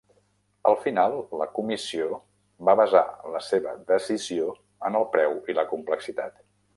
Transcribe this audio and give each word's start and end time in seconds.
Al 0.69 0.77
final, 0.85 1.17
la 1.41 1.47
comissió 1.57 2.07
va 2.69 2.75
basar 2.81 3.03
la 3.35 3.41
seva 3.49 3.77
decisió 3.95 4.49
en 4.89 5.01
el 5.01 5.09
preu 5.17 5.37
i 5.53 5.61
la 5.63 5.71
complexitat. 5.75 6.47